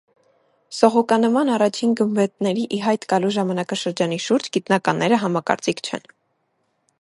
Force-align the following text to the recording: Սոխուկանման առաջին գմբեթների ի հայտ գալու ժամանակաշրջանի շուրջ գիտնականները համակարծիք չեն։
Սոխուկանման 0.75 1.51
առաջին 1.57 1.93
գմբեթների 1.99 2.63
ի 2.77 2.79
հայտ 2.85 3.05
գալու 3.13 3.29
ժամանակաշրջանի 3.37 4.19
շուրջ 4.29 4.49
գիտնականները 4.57 5.21
համակարծիք 5.27 5.85
չեն։ 5.87 6.11